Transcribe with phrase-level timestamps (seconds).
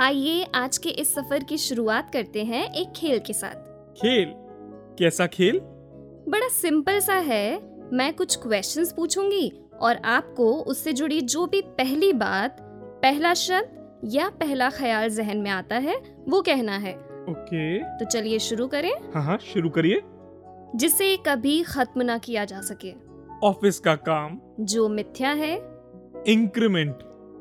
[0.00, 3.54] आइए आज के इस सफ़र की शुरुआत करते हैं एक खेल के साथ।
[3.92, 4.32] खेल?
[4.98, 5.60] कैसा खेल?
[6.28, 7.60] बड़ा सिंपल सा है।
[7.92, 12.56] मैं कुछ क्वेश्चंस पूछूँगी और आपको उससे जुड़ी जो भी पहली बात
[13.02, 15.96] पहला शब्द या पहला ख्याल जहन में आता है
[16.28, 16.94] वो कहना है।
[17.30, 20.02] ओके। तो चलिए शुरू करें। हाँ हाँ शुरू करिए।
[20.76, 22.94] जिसे कभी खत्म ना किया जा सके।
[23.46, 25.56] ऑफ़िस का काम। जो मिथ्या है।
[26.26, 26.98] Increment.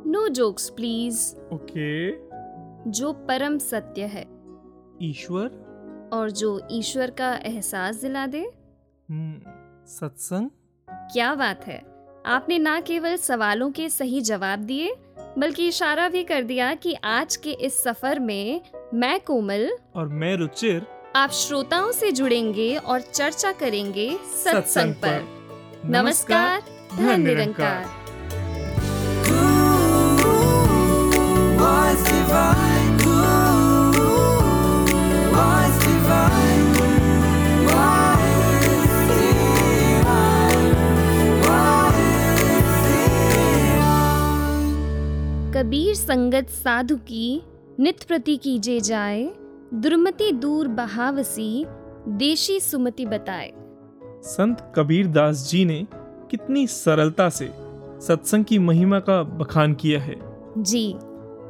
[0.07, 2.28] No jokes please okay.
[2.87, 4.25] जो परम सत्य है
[5.01, 8.41] ईश्वर और जो ईश्वर का एहसास दिला दे
[9.09, 9.39] हम्म,
[9.87, 10.49] सत्संग
[11.11, 11.81] क्या बात है
[12.27, 14.93] आपने ना केवल सवालों के सही जवाब दिए
[15.37, 18.61] बल्कि इशारा भी कर दिया कि आज के इस सफ़र में
[18.93, 20.85] मैं कोमल और मैं रुचिर
[21.15, 25.23] आप श्रोताओं से जुड़ेंगे और चर्चा करेंगे सत्संग पर
[25.85, 26.61] नमस्कार
[26.97, 27.97] धन निरंकार
[45.59, 47.41] कबीर संगत साधु की
[47.79, 49.23] नित प्रति कीजे जाए
[49.73, 51.65] दुर्मति दूर बहावसी
[52.17, 53.51] देशी सुमति बताए।
[54.23, 55.85] संत कबीर दास जी ने
[56.31, 57.49] कितनी सरलता से
[58.07, 60.15] सत्संग की महिमा का बखान किया है।
[60.57, 60.95] जी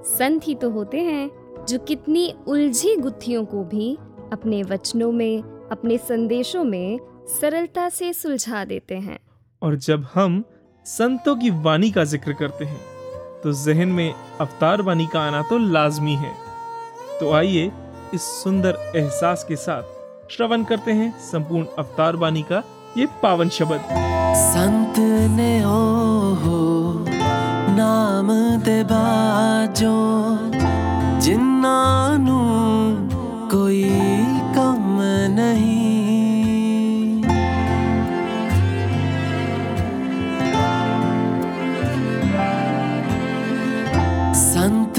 [0.09, 1.29] संत ही तो होते हैं
[1.65, 3.95] जो कितनी उलझी गुत्थियों को भी
[4.33, 6.99] अपने वचनों में अपने संदेशों में
[7.39, 9.19] सरलता से सुलझा देते हैं।
[9.61, 10.43] और जब हम
[10.85, 12.98] संतों की वाणी का ज़िक्र करते हैं
[13.43, 16.31] तो जहन में अवतार वाणी का आना तो लाजमी है।
[17.19, 17.71] तो आइए
[18.13, 22.63] इस सुंदर एहसास के साथ श्रवण करते हैं संपूर्ण अवतार वाणी का
[22.97, 23.81] ये पावन शब्द।
[24.35, 24.99] संत
[25.37, 25.67] ने ओ
[26.43, 26.59] हो
[27.75, 28.27] नाम
[28.65, 29.95] दे बाजो
[31.19, 32.39] जिन्नानु
[33.51, 33.83] कोई
[34.55, 34.97] कम
[35.31, 35.88] नहीं।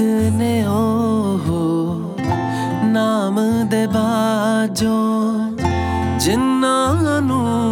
[0.32, 2.14] ਨੇ ਹੋ ਹੋ
[2.84, 4.96] ਨਾਮ ਦੇ ਬਾਜੋ
[6.18, 7.69] ਜਿਨ੍ਹਾਂ ਨੂੰ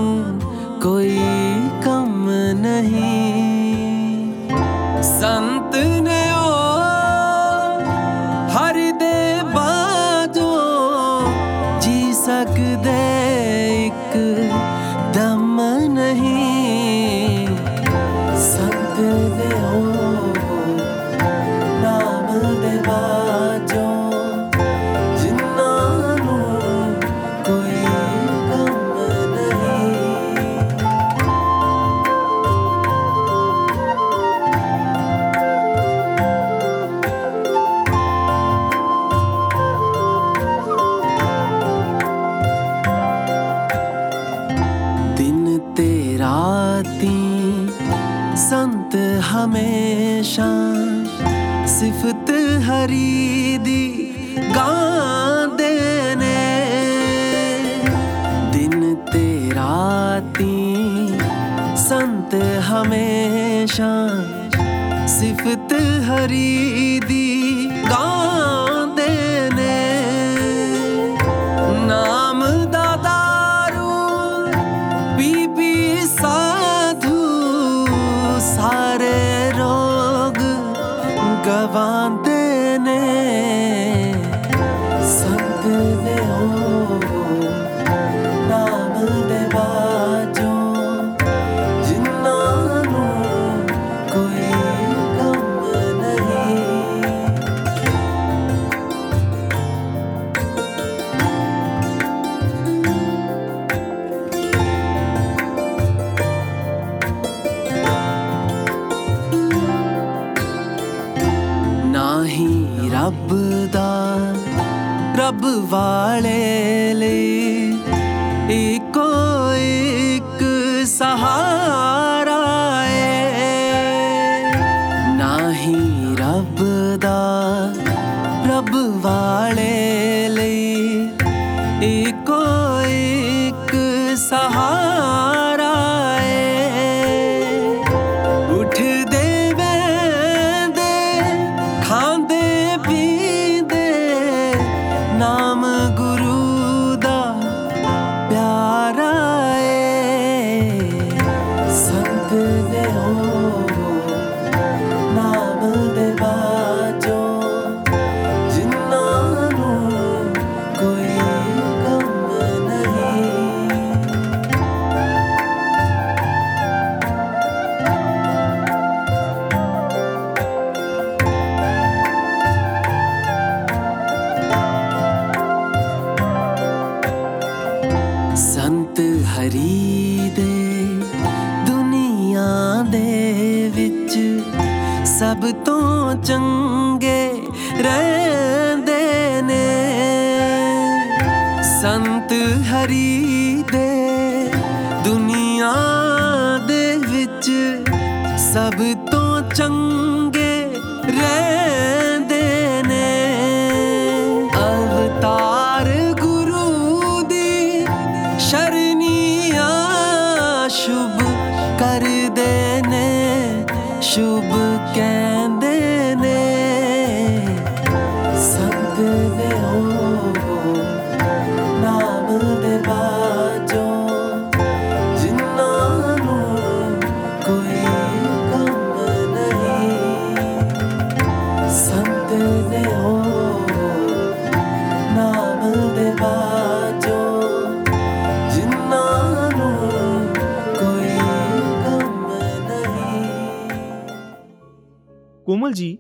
[245.49, 245.91] कोमल जी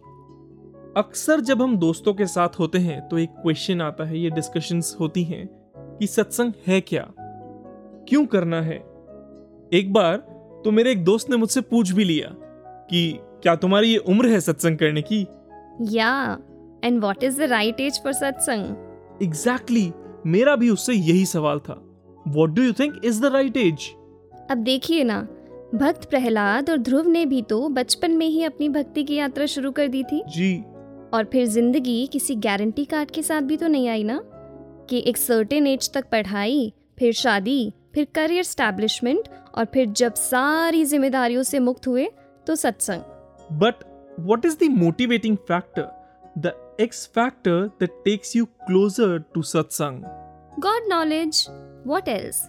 [0.97, 4.95] अक्सर जब हम दोस्तों के साथ होते हैं तो एक क्वेश्चन आता है ये डिस्कशंस
[4.99, 5.47] होती हैं
[5.99, 7.05] कि सत्संग है क्या
[8.09, 8.77] क्यों करना है
[9.73, 10.17] एक बार
[10.65, 12.29] तो मेरे एक दोस्त ने मुझसे पूछ भी लिया
[12.91, 13.01] कि
[13.43, 15.25] क्या तुम्हारी ये उम्र है सत्संग करने की
[15.87, 16.37] Yeah.
[16.83, 18.69] And what is the right age for satsang?
[19.21, 19.91] Exactly
[20.25, 21.81] मेरा भी उससे यही सवाल था
[22.27, 23.89] what do you think is the right age
[24.51, 25.21] अब देखिए ना
[25.75, 29.71] भक्त प्रहलाद और ध्रुव ने भी तो बचपन में ही अपनी भक्ति की यात्रा शुरू
[29.71, 30.57] कर दी थी। जी।
[31.13, 34.19] और फिर ज़िंदगी किसी गारंटी कार्ड के साथ भी तो नहीं आई ना?
[34.89, 40.85] कि एक सर्टेन एज तक पढ़ाई फिर शादी फिर करियर स्टैब्लिशमेंट और फिर जब सारी
[40.85, 42.09] जिम्मेदारियों से मुक्त हुए
[42.47, 43.01] तो सत्संग।
[43.59, 43.83] But
[44.27, 45.87] what is the motivating factor?
[46.43, 49.99] The X factor that takes you closer to satsang.
[50.59, 51.45] God knowledge
[51.87, 52.41] what else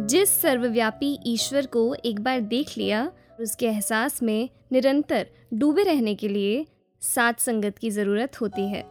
[0.00, 3.10] जिस सर्वव्यापी ईश्वर को एक बार देख लिया
[3.40, 6.66] उसके एहसास में निरंतर डूबे रहने के लिए
[7.02, 8.82] सात संगत की ज़रूरत होती है।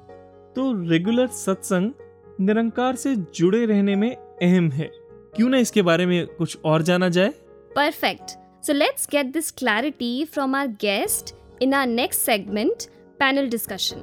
[0.56, 1.92] तो रेगुलर सत्संग
[2.42, 4.90] निरंकार से जुड़े रहने में अहम है।
[5.36, 7.30] क्यों ना इसके बारे में कुछ और जाना जाए?
[7.76, 12.84] Perfect so let's get this clarity from our guest in our next segment
[13.20, 14.02] panel discussion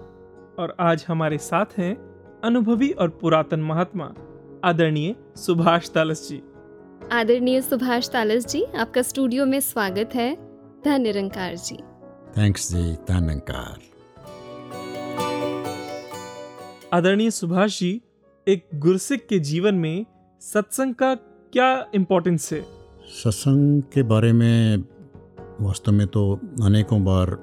[0.58, 1.94] और आज हमारे साथ हैं
[2.44, 4.12] अनुभवी और पुरातन महात्मा
[4.64, 6.42] आदरणीय सुभाष तालस जी।
[7.10, 10.34] आदरणीय सुभाष तालस जी आपका स्टूडियो में स्वागत है।
[10.84, 11.76] धन निरंकार जी।
[12.38, 13.80] थैंक्स जी धन्यकार
[16.92, 18.00] आदरणीय सुभाष जी
[18.46, 20.06] एक गुरसिक के जीवन में
[20.42, 22.60] सत्संग का क्या इम्पोर्टेंस है?
[23.22, 24.84] सत्संग के बारे में
[25.60, 26.32] वास्तव में तो
[26.62, 27.38] अनेकों बार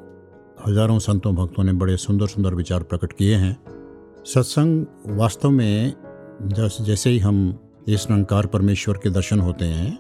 [0.68, 3.58] हज़ारों संतों भक्तों ने बड़े सुंदर सुंदर विचार प्रकट किए हैं।
[4.26, 4.86] सत्संग
[5.20, 5.94] वास्तव में
[6.52, 7.38] जैसे ही हम
[7.94, 9.98] इस निरंकार परमेश्वर के दर्शन होते हैं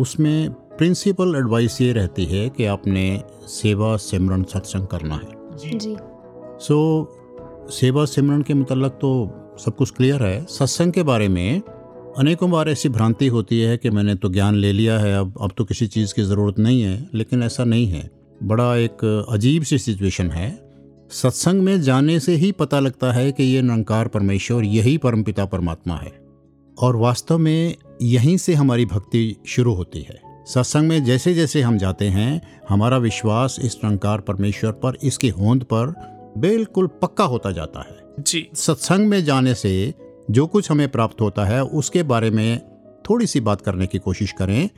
[0.00, 5.96] उसमें प्रिंसिपल एडवाइस ये रहती है कि आपने सेवा सिमरन सत्संग करना है। जी। जी।
[6.60, 6.78] सो
[7.70, 9.10] सेवा सिमरन के मतलब तो
[9.64, 11.60] सब कुछ क्लियर है। सत्संग के बारे में
[12.18, 15.52] अनेकों बार ऐसी भ्रांति होती है कि मैंने तो ज्ञान ले लिया है अब अब
[15.56, 18.10] तो किसी चीज़ की ज़रूरत नहीं है लेकिन ऐसा नहीं है।
[18.42, 20.50] बड़ा एक अजीब सी सिचुएशन है।
[21.10, 25.96] सत्संग में जाने से ही पता लगता है कि ये निरंकार परमेश्वर यही परमपिता परमात्मा
[25.96, 26.21] है।
[26.78, 31.78] और वास्तव में यहीं से हमारी भक्ति शुरू होती है। सत्संग में जैसे जैसे हम
[31.78, 35.94] जाते हैं हमारा विश्वास इस निरंकार परमेश्वर पर इसकी होंद पर
[36.38, 39.94] बिल्कुल पक्का होता जाता है। जी। सत्संग में जाने से
[40.30, 42.60] जो कुछ हमें प्राप्त होता है उसके बारे में
[43.10, 44.70] थोड़ी सी बात करने की कोशिश करें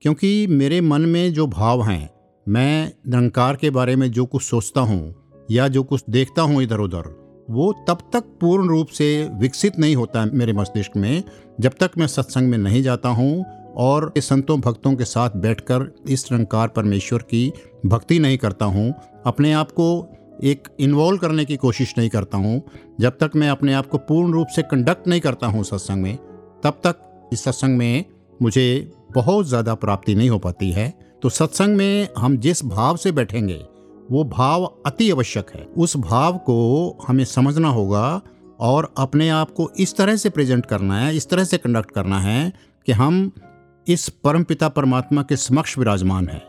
[0.00, 2.10] क्योंकि मेरे मन में जो भाव हैं
[2.48, 5.14] मैं निरंकार के बारे में जो कुछ सोचता हूँ
[5.50, 7.21] या जो कुछ देखता हूँ इधर उधर
[7.52, 11.22] वो तब तक पूर्ण रूप से विकसित नहीं होता मेरे मस्तिष्क में,
[11.60, 13.44] जब तक मैं सत्संग में नहीं जाता हूँ
[13.78, 17.52] और संतों भक्तों के साथ बैठकर इस निरंकार परमेश्वर की
[17.86, 18.92] भक्ति नहीं करता हूँ,
[19.26, 19.86] अपने आप को
[20.42, 22.60] एक इन्वॉल्व करने की कोशिश नहीं करता हूँ,
[23.00, 26.16] जब तक मैं अपने आप को पूर्ण रूप से कंडक्ट नहीं करता हूँ सत्संग में,
[26.64, 28.04] तब तक इस सत्संग में
[28.40, 30.92] मुझे बहुत ज़्यादा प्राप्ति नहीं हो पाती है।
[31.22, 33.60] तो सत्संग में हम जिस भाव से बैठेंगे
[34.10, 38.20] वो भाव अति आवश्यक है। उस भाव को हमें समझना होगा
[38.60, 42.20] और अपने आप को इस तरह से प्रेजेंट करना है, इस तरह से कंडक्ट करना
[42.20, 42.52] है
[42.86, 43.32] कि हम
[43.86, 46.42] इस परमपिता परमात्मा के समक्ष विराजमान हैं।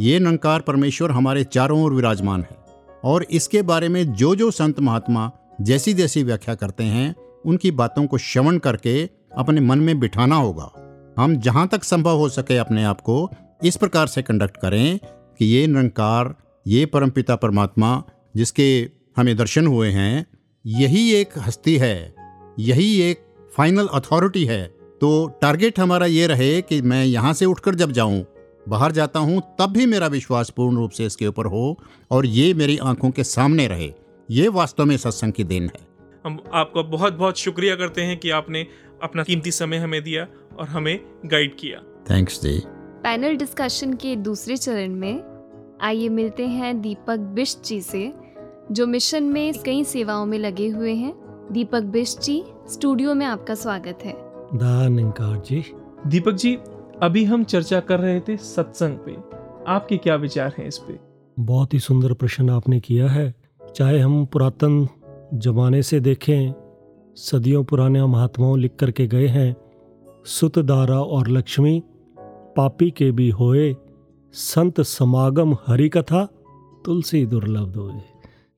[0.00, 2.56] ये नंकार परमेश्वर हमारे चारों ओर विराजमान है
[3.04, 7.14] और इसके बारे में जो जो संत महात्मा जैसी जैसी व्याख्या करते हैं,
[7.46, 9.04] उनकी बातों को श्रवण करके
[9.36, 10.70] अपने मन में बिठाना होगा।
[11.18, 13.28] हम जहाँ तक संभव हो सके अपने आप को
[13.64, 14.98] इस प्रकार से कंडक्ट करें
[15.38, 16.34] कि ये निरंकार
[16.66, 18.02] ये परमपिता परमात्मा
[18.36, 20.26] जिसके हमें दर्शन हुए हैं
[20.66, 22.14] यही एक हस्ती है
[22.58, 23.20] यही एक
[23.56, 24.66] फाइनल अथॉरिटी है।
[25.00, 25.10] तो
[25.42, 28.24] टारगेट हमारा ये रहे कि मैं यहाँ से उठकर जब जाऊँ
[28.68, 31.78] बाहर जाता हूँ तब भी मेरा विश्वास पूर्ण रूप से इसके ऊपर हो
[32.10, 33.92] और ये मेरी आँखों के सामने रहे।
[34.30, 35.86] ये वास्तव में सत्संग की देन है।
[36.26, 38.66] हम आपका बहुत बहुत शुक्रिया करते हैं कि आपने
[39.02, 40.26] अपना कीमती समय हमें दिया
[40.58, 41.78] और हमें गाइड किया।
[42.10, 42.58] थैंक्स जी।
[43.02, 45.35] पैनल डिस्कशन के दूसरे चरण में
[45.80, 48.12] आइए मिलते हैं दीपक बिष्ट जी से
[48.72, 51.14] जो मिशन में कई सेवाओं में लगे हुए हैं।
[51.52, 54.12] दीपक बिष्ट जी स्टूडियो में आपका स्वागत है।
[54.54, 55.64] धन्यकार जी।
[56.06, 56.58] दीपक जी
[57.02, 59.16] अभी हम चर्चा कर रहे थे सत्संग पे।
[59.72, 60.98] आपके क्या विचार हैं इस पे?
[61.40, 63.34] बहुत ही सुंदर प्रश्न आपने किया है।
[63.74, 64.88] चाहे हम पुरातन
[65.34, 66.52] जमाने से देखें
[67.16, 69.56] सदियों पुराने महात्माओं लिख करके गए हैं
[70.24, 71.82] सुत दारा और लक्ष्मी
[72.56, 73.76] पापी के भी होए
[74.34, 76.24] संत समागम हरि कथा
[76.84, 78.00] तुलसी दुर्लभ दोए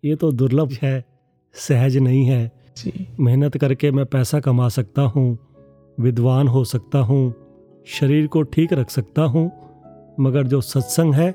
[0.05, 1.05] ये तो दुर्लभ है
[1.55, 5.39] सहज नहीं है। जी। मेहनत करके मैं पैसा कमा सकता हूँ
[5.99, 7.35] विद्वान हो सकता हूँ
[7.89, 9.51] शरीर को ठीक रख सकता हूँ
[10.21, 11.35] मगर जो सत्संग है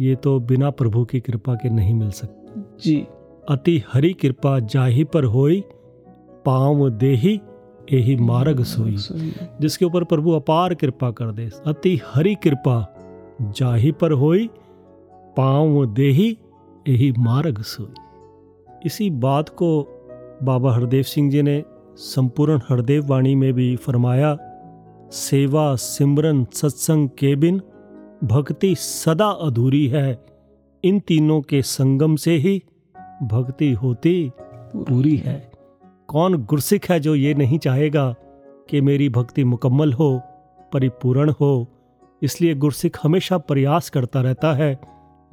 [0.00, 2.96] ये तो बिना प्रभु की कृपा के नहीं मिल सकता। जी।
[3.50, 5.62] अति हरि कृपा जाहि पर होई
[6.46, 7.40] पाँव देही
[7.92, 8.96] यही मार्ग सोई।
[9.60, 12.76] जिसके ऊपर प्रभु अपार कृपा कर दे अति हरि कृपा
[13.42, 14.50] जाहि पर होई,
[15.36, 16.38] पाँव देही
[16.88, 17.94] यही मार्ग सोई।
[18.86, 19.88] इसी बात को
[20.42, 21.64] बाबा हरदेव सिंह जी ने
[21.96, 24.38] संपूर्ण हरदेव वाणी में भी फरमाया,
[25.12, 27.60] सेवा सिमरन सत्संग के बिन
[28.24, 30.26] भक्ति सदा अधूरी है।
[30.84, 32.62] इन तीनों के संगम से ही
[33.22, 34.32] भक्ति होती
[34.76, 35.52] पूरी है।
[36.08, 38.14] कौन गुरसिख है जो ये नहीं चाहेगा
[38.70, 40.20] कि मेरी भक्ति मुकम्मल हो,
[40.72, 41.75] परिपूर्ण हो
[42.22, 44.80] इसलिए गुरसिख हमेशा प्रयास करता रहता है,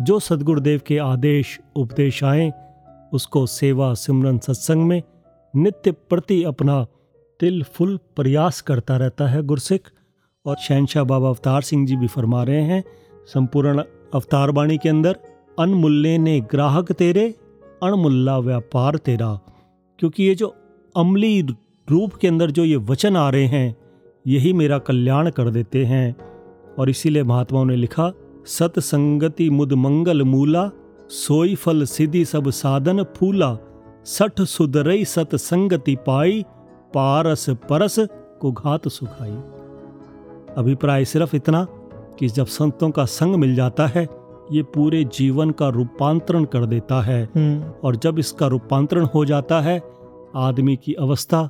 [0.01, 2.51] जो सदगुरुदेव के आदेश, उपदेश आए,
[3.13, 5.03] उसको सेवा सिमरन सत्संग में
[5.55, 6.85] नित्य प्रति अपना
[7.39, 9.91] तिल फुल प्रयास करता रहता है गुरसिख।
[10.45, 12.83] और शहनशाह बाबा अवतार सिंह जी भी फरमा रहे हैं,
[13.25, 15.19] संपूर्ण अवतार बाणी के अंदर,
[15.59, 17.35] अनमुल्ले ने ग्राहक तेरे
[17.83, 19.39] अणमुल्ला व्यापार तेरा।
[19.99, 20.55] क्योंकि ये जो
[20.97, 21.41] अमली
[21.89, 23.75] रूप के अंदर जो ये वचन आ रहे हैं,
[24.27, 26.32] यही मेरा कल्याण कर देते हैं।
[26.79, 28.11] और इसीलिए महात्माओं ने लिखा
[28.45, 30.69] सतसंगति मुद मंगल मूला
[31.09, 33.57] सोई फल सिद्धि सब साधन फूला।
[34.05, 36.43] सठ सुधरई सतसंगति पाई
[36.93, 37.95] पारस परस
[38.41, 39.37] को घात सुखाई।
[40.57, 41.67] अभिप्राय सिर्फ़ इतना
[42.19, 44.07] कि जब संतों का संग मिल जाता है
[44.51, 47.25] ये पूरे जीवन का रूपांतरण कर देता है।
[47.83, 49.81] और जब इसका रूपांतरण हो जाता है
[50.35, 51.49] आदमी की अवस्था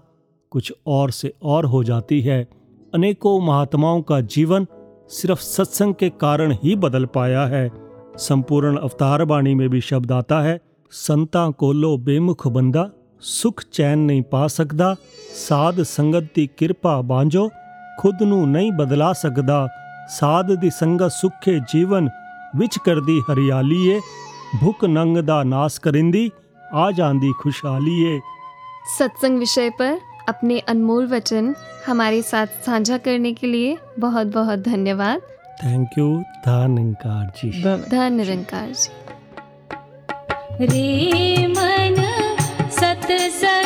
[0.52, 2.48] कुछ और से और हो जाती है।
[2.94, 4.68] अनेकों महात्माओं का जीवन
[5.11, 7.71] सिर्फ सत्संग के कारण ही बदल पाया है
[8.19, 10.59] संपूर्ण अवतार बाणी में भी शब्द आता है
[10.93, 12.91] संता को लो बेमुख बंदा
[13.23, 14.95] सुख चैन नहीं पा सकदा
[15.39, 17.49] साध संगत दी कृपा बांझो
[17.99, 19.67] खुद ਨੂੰ ਨਹੀਂ ਬਦਲਾ ਸਕਦਾ
[20.11, 22.09] ਸਾਧ ਦੀ ਸੰਗਤ ਸੁਖੇ ਜੀਵਨ
[22.57, 23.99] ਵਿੱਚ ਕਰਦੀ ਹਰਿਆਲੀ ਏ
[24.61, 26.31] ਭੁੱਖ ਨੰਗ ਦਾ ਨਾਸ ਕਰਿੰਦੀ
[26.75, 28.19] ਆ ਜਾਂਦੀ ਖੁਸ਼ਹਾਲੀ ਏ
[28.91, 29.97] सत्संग विषय पर
[30.30, 31.54] अपने अनमोल वचन
[31.88, 35.22] हमारे साथ साझा करने के लिए बहुत बहुत धन्यवाद
[35.64, 36.08] थैंक यू
[36.46, 37.50] धनकार जी
[37.90, 38.92] धन निरंकार जी
[40.66, 42.02] रे मन
[42.80, 43.63] सत्संगत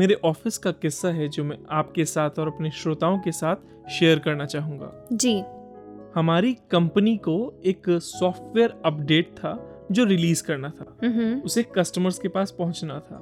[0.00, 4.18] मेरे ऑफ़िस का किस्सा है जो मैं आपके साथ और अपने श्रोताओं के साथ शेयर
[4.18, 5.42] करना चाहूँगा। जी।
[6.14, 12.28] हमारी कंपनी को एक सॉफ्टवेयर अपडेट था जो रिलीज़ करना था। हम्म। उसे कस्टमर्स के
[12.28, 13.16] पास पहुँचना था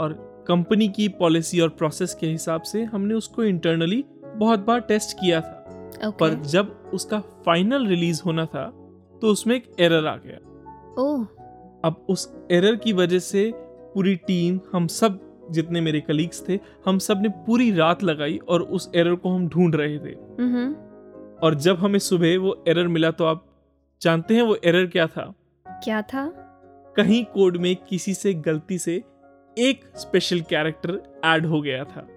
[0.00, 5.16] और कंपनी की पॉलिसी और प्रोसेस के हिसाब से हमने उसको इंटरनली बहुत बार टेस्ट
[5.20, 8.66] किया था। ओके। पर जब उसका फाइनल रिलीज़ होना था
[9.22, 10.38] तो उसमें एक एरर आ गया।
[11.02, 11.24] ओह।
[11.84, 13.52] अब उस एरर की वजह से
[13.94, 18.90] पूरी टीम हम सब जितने मेरे कलीग्स थे हम सबने पूरी रात लगाई और उस
[18.94, 20.74] एरर को हम ढूंढ रहे थे। हम्म।
[21.42, 23.46] और जब हमें सुबह वो एरर मिला तो आप
[24.02, 25.34] जानते हैं वो एरर क्या था?
[25.66, 26.46] क्या था?
[26.96, 29.02] कहीं कोड में किसी से गलती से
[29.58, 32.08] एक स्पेशल कैरेक्टर ऐड हो गया था।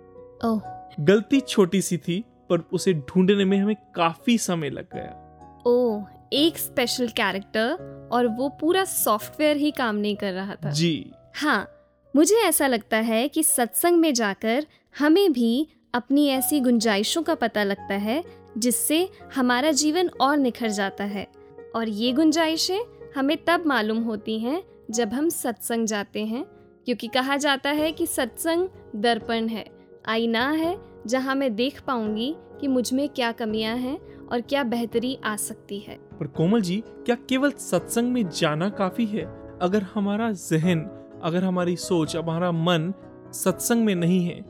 [0.46, 0.62] ओह।
[1.00, 5.20] गलती छोटी सी थी पर उसे ढूँढने में हमें काफ़ी समय लग गया।
[5.68, 7.78] ओह एक स्पेशल कैरेक्टर
[8.12, 11.73] और वो पूरा सॉफ्टवेयर ही काम नहीं कर रहा था। जी। हाँ
[12.16, 14.66] मुझे ऐसा लगता है कि सत्संग में जाकर
[15.00, 18.24] हमें भी अपनी ऐसी गुंजाइशों का पता लगता है,
[18.58, 21.28] जिससे हमारा जीवन और निखर जाता है।
[21.76, 22.80] और ये गुंजाइशें
[23.16, 26.46] हमें तब मालूम होती हैं, जब हम सत्संग जाते हैं,
[26.86, 29.66] क्योंकि कहा जाता है कि सत्संग दर्पण है,
[30.06, 35.36] आईना है, जहाँ मैं देख पाऊँगी कि मुझमें क्या कमियाँ हैं और क्या बेहतरी आ
[35.36, 39.26] सकती है। पर कोमल जी, क्या केवल सत्संग में जाना काफ़ी है?
[39.62, 42.94] अगर हमारा जहन अगर हमारी सोच हमारा मन
[43.34, 44.42] सत्संग में नहीं है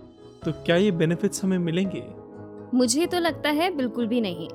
[0.45, 2.03] तो क्या ये बेनिफिट्स हमें मिलेंगे?
[2.77, 4.47] मुझे तो लगता है बिल्कुल भी नहीं।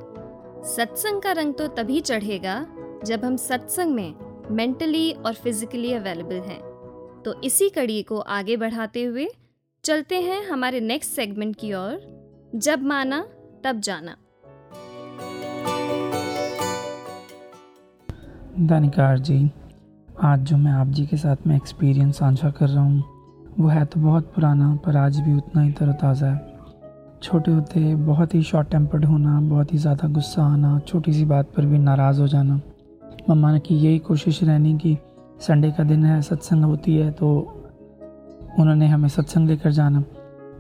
[0.64, 2.66] सत्संग का रंग तो तभी चढ़ेगा
[3.04, 4.14] जब हम सत्संग में
[4.50, 6.60] मेंटली और फिजिकली अवेलेबल हैं।
[7.24, 9.28] तो इसी कड़ी को आगे बढ़ाते हुए
[9.84, 13.20] चलते हैं हमारे नेक्स्ट सेगमेंट की ओर। जब माना
[13.64, 14.16] तब जाना।
[18.60, 19.38] दानिकार जी
[20.24, 23.02] आज जो मैं आप जी के साथ में एक्सपीरियंस साझा कर रहा हूँ,
[23.58, 28.34] वो है तो बहुत पुराना, पर आज भी उतना ही तरोताज़ा है। छोटे होते बहुत
[28.34, 32.20] ही शॉर्ट टेम्पर्ड होना, बहुत ही ज़्यादा गुस्सा आना, छोटी सी बात पर भी नाराज़
[32.20, 32.60] हो जाना।
[33.30, 34.96] मम्मा की यही कोशिश रहनी कि
[35.40, 37.30] संडे का दिन है, सत्संग होती है तो
[38.58, 40.04] उन्होंने हमें सत्संग लेकर जाना।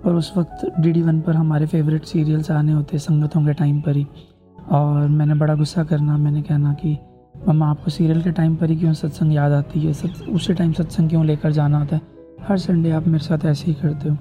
[0.06, 3.80] और उस वक्त डी डी वन पर हमारे फेवरेट सीरियल्स आने होते, संगतों के टाइम
[3.80, 4.06] पर ही।
[4.70, 6.96] और मैंने बड़ा गुस्सा करना, मैंने कहना कि
[7.48, 9.92] मम्मा, आपको सीरियल के टाइम पर ही क्यों सत्संग याद आती है?
[9.92, 12.02] सत, उसी टाइम सत्संग क्यों लेकर जाना होता है?
[12.42, 14.16] हर संडे आप मेरे साथ ऐसे ही करते हो।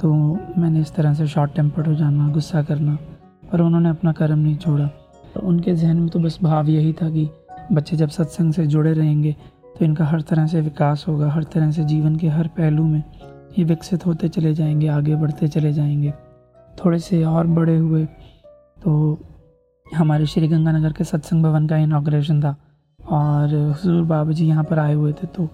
[0.00, 0.12] तो
[0.58, 2.98] मैंने इस तरह से शॉर्ट टेम्पर्ड हो जाना, गुस्सा करना,
[3.52, 4.86] पर उन्होंने अपना कर्म नहीं छोड़ा।
[5.34, 7.28] तो उनके जहन में तो बस भाव यही था कि
[7.72, 9.36] बच्चे जब सत्संग से जुड़े रहेंगे
[9.78, 13.02] तो इनका हर तरह से विकास होगा, हर तरह से जीवन के हर पहलू में
[13.58, 16.12] ये विकसित होते चले जाएँगे, आगे बढ़ते चले जाएँगे।
[16.84, 18.04] थोड़े से और बड़े हुए
[18.84, 19.18] तो
[19.86, 22.54] हमारे श्री गंगानगर के सत्संग भवन का इनाग्रेशन था।
[23.00, 25.44] और हजूर बाबा जी यहाँ पर आए हुए थे तो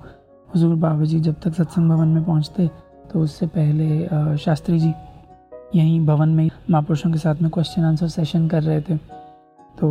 [0.55, 2.69] हजूर बाबा जी जब तक सत्संग भवन में पहुँचते
[3.13, 4.93] तो उससे पहले शास्त्री जी
[5.75, 8.97] यहीं भवन में महापुरुषों के साथ में क्वेश्चन आंसर सेशन कर रहे थे।
[9.81, 9.89] तो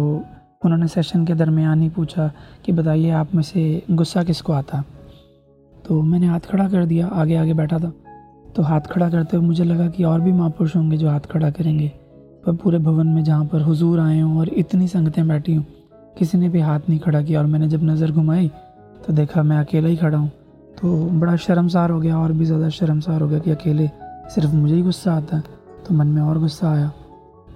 [0.66, 2.32] उन्होंने सेशन के दरमियान ही पूछा
[2.66, 4.84] कि बताइए आप में से गुस्सा किसको आता?
[5.86, 7.92] तो मैंने हाथ खड़ा कर दिया आगे आगे बैठा था।
[8.56, 11.50] तो हाथ खड़ा करते हुए मुझे लगा कि और भी महापुरुष होंगे जो हाथ खड़ा
[11.52, 11.92] करेंगे।
[12.44, 15.64] पर पूरे भवन में जहाँ पर हुजूर आए हों और इतनी संगतें बैठी हों,
[16.18, 18.52] किसी ने भी हाथ नहीं खड़ा किया और मैंने जब नज़र घुमाई
[19.08, 20.30] तो देखा मैं अकेला ही खड़ा हूँ।
[20.78, 23.88] तो बड़ा शर्मसार हो गया और भी ज़्यादा शर्मसार हो गया कि अकेले
[24.36, 25.44] सिर्फ़ मुझे ही गुस्सा आता। है
[25.88, 26.92] तो मन में और गुस्सा आया।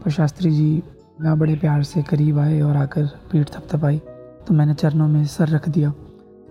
[0.04, 0.84] पर शास्त्री जी
[1.22, 3.98] वहाँ बड़े प्यार से करीब आए और आकर पीठ थपथपाई।
[4.48, 5.92] तो मैंने चरणों में सर रख दिया।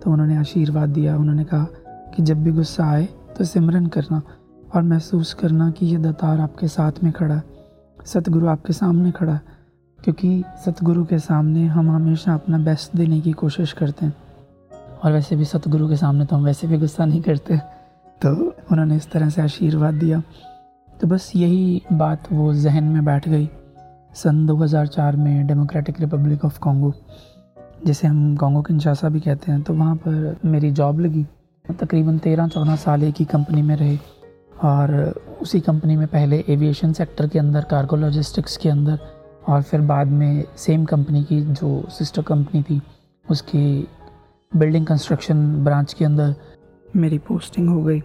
[0.03, 1.63] तो उन्होंने आशीर्वाद दिया। उन्होंने कहा
[2.15, 4.21] कि जब भी गुस्सा आए तो सिमरन करना
[4.75, 7.43] और महसूस करना कि यह दतार आपके साथ में खड़ा है।
[8.05, 9.41] सतगुरु आपके सामने खड़ा है
[10.03, 14.13] क्योंकि सतगुरु के सामने हम हमेशा अपना बेस्ट देने की कोशिश करते हैं।
[15.03, 17.57] और वैसे भी सतगुरु के सामने तो हम वैसे भी गुस्सा नहीं करते।
[18.21, 20.23] तो उन्होंने इस तरह से आशीर्वाद दिया।
[21.01, 23.49] तो बस यही बात वो जहन में बैठ गई।
[24.15, 26.93] सन 2004 में डेमोक्रेटिक रिपब्लिक ऑफ़ कॉन्गो
[27.85, 31.25] जिसे हम कॉन्गो किंशासा भी कहते हैं तो वहाँ पर मेरी जॉब लगी।
[31.79, 33.97] तकरीबन तेरह चौदह साल एक ही कंपनी में रहे।
[34.63, 34.93] और
[35.41, 38.99] उसी कंपनी में पहले एविएशन सेक्टर के अंदर कार्गो लॉजिस्टिक्स के अंदर,
[39.49, 42.81] और फिर बाद में सेम कंपनी की जो सिस्टर कंपनी थी,
[43.25, 43.87] उसकी
[44.51, 46.35] बिल्डिंग कंस्ट्रक्शन ब्रांच के अंदर
[46.95, 47.99] मेरी पोस्टिंग हो गई।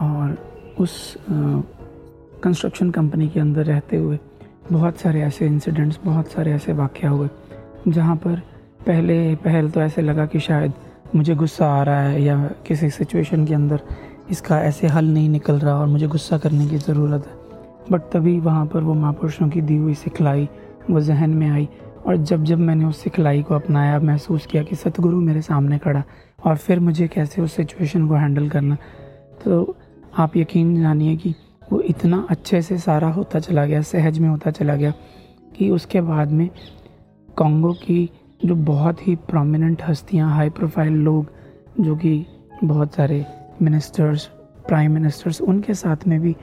[0.00, 0.36] और
[0.80, 4.18] उस कंस्ट्रक्शन कंपनी के अंदर रहते हुए
[4.72, 7.28] बहुत सारे ऐसे इंसिडेंट्स बहुत सारे ऐसे वाक़ हुए,
[7.88, 8.40] जहाँ पर
[8.86, 10.72] पहले पहल तो ऐसे लगा कि शायद
[11.14, 13.80] मुझे गुस्सा आ रहा है या किसी सिचुएशन के अंदर
[14.32, 17.40] इसका ऐसे हल नहीं निकल रहा और मुझे गुस्सा करने की ज़रूरत है।
[17.90, 20.48] बट तभी वहाँ पर वो महापुरुषों की दी हुई सिखलाई,
[20.90, 21.68] वो जहन में आई
[22.06, 26.02] और जब जब मैंने उस सिखलाई को अपनाया, महसूस किया कि सतगुरु मेरे सामने खड़ा
[26.44, 28.76] और फिर मुझे कैसे उस सिचुएशन को हैंडल करना
[29.44, 29.76] तो
[30.18, 31.34] आप यकीन जानिए कि
[31.72, 34.92] वो इतना अच्छे से सारा होता चला गया, सहज में होता चला गया
[35.56, 36.48] कि उसके बाद में
[37.36, 38.08] कॉन्गो की
[38.44, 41.26] जो बहुत ही प्रोमिनेंट हस्तियाँ हाई प्रोफ़ाइल लोग,
[41.80, 42.26] जो कि
[42.64, 43.24] बहुत सारे
[43.62, 44.26] मिनिस्टर्स
[44.68, 46.34] प्राइम मिनिस्टर्स उनके साथ में भी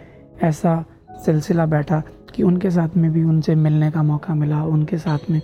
[0.43, 0.83] ऐसा
[1.25, 2.01] सिलसिला बैठा
[2.35, 5.41] कि उनके साथ में भी उनसे मिलने का मौका मिला, उनके साथ में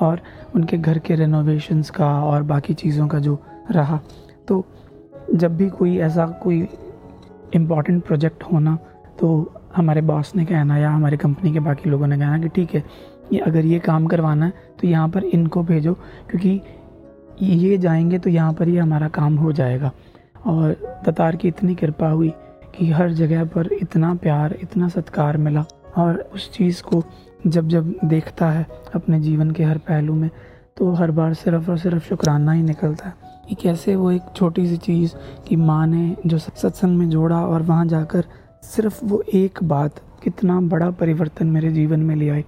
[0.00, 0.20] और
[0.54, 3.38] उनके घर के रेनोवेशंस का और बाकी चीज़ों का जो
[3.70, 4.00] रहा।
[4.48, 4.64] तो
[5.34, 6.66] जब भी कोई ऐसा कोई
[7.54, 8.76] इंपॉर्टेंट प्रोजेक्ट होना
[9.20, 9.28] तो
[9.76, 12.84] हमारे बॉस ने कहना या हमारी कंपनी के बाकी लोगों ने कहना कि ठीक है,
[13.32, 15.94] ये अगर ये काम करवाना है तो यहाँ पर इनको भेजो,
[16.30, 16.60] क्योंकि
[17.42, 19.90] ये जाएँगे तो यहाँ पर ही हमारा काम हो जाएगा।
[20.46, 20.76] और
[21.06, 22.32] दतार की इतनी कृपा हुई
[22.78, 25.64] कि हर जगह पर इतना प्यार, इतना सत्कार मिला।
[25.96, 27.02] और उस चीज़ को
[27.46, 30.30] जब जब देखता है अपने जीवन के हर पहलू में
[30.76, 33.14] तो हर बार सिर्फ़ और सिर्फ़ शुक्राना ही निकलता है
[33.48, 35.14] कि कैसे वो एक छोटी सी चीज़
[35.48, 38.24] कि माँ ने जो सत्संग में जोड़ा और वहाँ जाकर
[38.62, 42.44] सिर्फ़ वो एक बात, कितना बड़ा परिवर्तन मेरे जीवन में ले आई।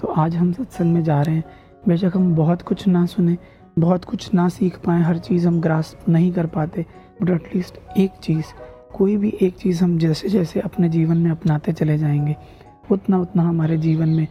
[0.00, 1.44] तो आज हम सत्संग में जा रहे हैं।
[1.88, 3.38] बेशक हम बहुत कुछ ना सुने,
[3.78, 6.86] बहुत कुछ ना सीख पाएँ, हर चीज़ हम ग्रास नहीं कर पाते।
[7.22, 8.44] बट एटलीस्ट एक चीज़
[8.94, 12.36] कोई भी एक चीज़ हम जैसे जैसे अपने जीवन में अपनाते चले जाएँगे
[12.92, 14.28] उतना उतना हमारे जीवन में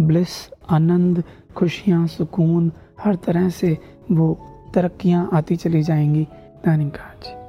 [0.00, 1.24] ब्लिस आनंद
[1.56, 3.78] खुशियाँ सुकून हर तरह से
[4.10, 6.24] वो तरक्कियाँ आती चली जाएँगी
[6.66, 7.40] धन्यवाद जी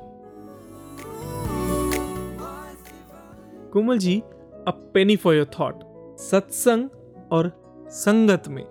[3.72, 4.20] Komal ji
[4.68, 5.80] a penny for your thought
[6.18, 6.90] सत्संग
[7.32, 8.64] और संगत में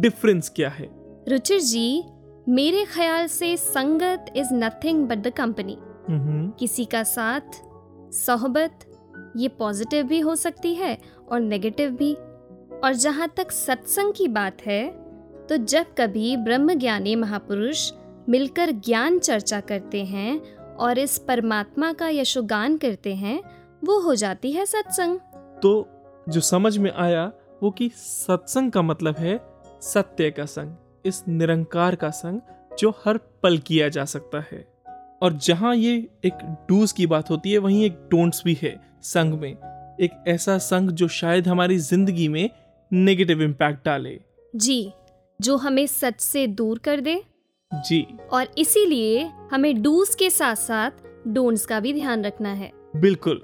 [0.00, 0.90] डिफरेंस क्या है?
[1.28, 2.11] रुचिर जी
[2.46, 5.76] मेरे ख्याल से संगत is nothing but the company
[6.58, 7.60] किसी का साथ
[8.14, 8.78] सोहबत
[9.36, 10.98] ये पॉजिटिव भी हो सकती है
[11.30, 12.12] और नेगेटिव भी।
[12.84, 14.82] और जहाँ तक सत्संग की बात है
[15.46, 17.92] तो जब कभी ब्रह्मज्ञानी महापुरुष
[18.28, 23.40] मिलकर ज्ञान चर्चा करते हैं और इस परमात्मा का यशोगान करते हैं
[23.84, 25.18] वो हो जाती है सत्संग।
[25.62, 25.88] तो
[26.28, 27.30] जो समझ में आया
[27.62, 29.40] वो कि सत्संग का मतलब है
[29.82, 32.40] सत्य का संग। इस निरंकार का संग
[32.78, 34.66] जो हर पल किया जा सकता है।
[35.22, 36.38] और जहाँ ये एक
[36.68, 40.90] डूज की बात होती है वहीं एक डोंट्स भी है संग में। एक ऐसा संग
[40.90, 42.48] जो शायद हमारी ज़िंदगी में
[42.90, 44.18] नेगेटिव इम्पैक्ट डाले।
[44.54, 44.92] जी
[45.40, 47.22] जो हमें सच से दूर कर दे।
[47.70, 50.90] जी। और इसीलिए हमें डूज के साथ साथ
[51.28, 53.40] डोंट्स का भी ध्यान रखना है। बिल्कुल।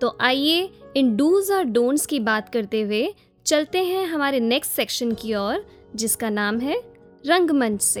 [0.00, 3.08] तो आइए इन डूज और डोंट्स की बात करते हुए
[3.46, 5.64] चलते हैं हमारे नेक्स्ट सेक्शन की ओर
[5.96, 6.80] जिसका नाम है
[7.26, 8.00] रंगमंच से।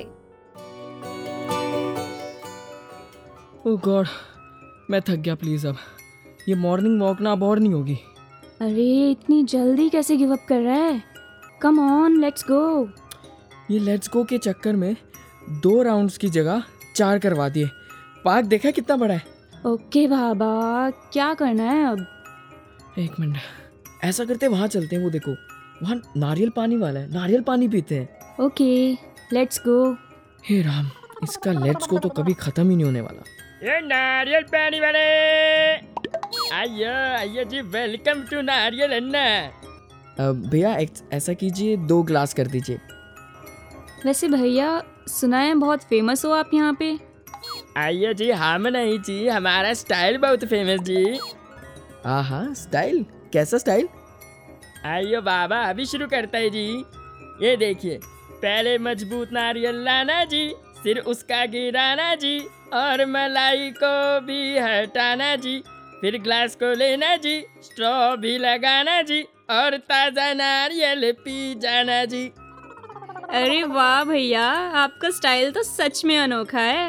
[3.66, 4.06] ओह गॉड
[4.90, 5.76] मैं थक गया प्लीज़ अब।
[6.48, 7.98] ये मॉर्निंग वॉक ना अब और नहीं होगी।
[8.60, 11.02] अरे इतनी जल्दी कैसे गिव अप कर रहा है?
[11.62, 12.88] कम ऑन लेट्स गो
[13.70, 14.96] ये लेट्स गो के चक्कर में
[15.50, 16.62] दो राउंड्स की जगह
[16.96, 17.68] चार करवा दिए।
[18.24, 19.22] पार्क देखा कितना बड़ा है?
[19.66, 22.06] ओके बाबा क्या करना है अब?
[22.98, 23.36] एक मिनट
[24.04, 25.36] ऐसा करते वहाँ चलते हैं वो देखो।
[25.82, 28.92] वहाँ नारियल पानी वाला है। नारियल पानी पीते हैं। ओके
[29.32, 29.92] लेट्स गो
[30.44, 30.90] हे राम
[31.22, 33.22] इसका लेट्स गो तो कभी ख़त्म ही नहीं होने वाला।
[33.64, 34.98] ये नारियल पानी वाले!
[36.54, 39.24] आइयो आइयो जी वेलकम टू नारियल अन्ना।
[40.20, 40.76] भैया
[41.12, 42.78] ऐसा कीजिए दो ग्लास कर दीजिए।
[44.06, 46.96] वैसे भैया सुना है बहुत फ़ेमस हो आप यहाँ पे।
[47.76, 51.18] आइयो जी हम नहीं जी हमारा स्टाइल बहुत फ़ेमस जी।
[52.04, 53.88] हाँ हाँ स्टाइल कैसा स्टाइल
[54.86, 56.84] आइयो बाबा अभी शुरू करता है जी।
[57.42, 57.98] ये देखिए
[58.42, 60.48] पहले मज़बूत नारियल लाना जी
[60.82, 62.38] फिर उसका गिराना जी
[62.74, 65.58] और मलाई को भी हटाना जी
[66.00, 72.26] फिर ग्लास को लेना जी स्ट्रॉ भी लगाना जी और ताज़ा नारियल पी जाना जी।
[73.32, 74.44] अरे वाह भैया
[74.82, 76.86] आपका स्टाइल तो सच में अनोखा है।